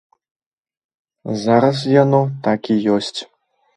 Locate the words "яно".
2.03-2.23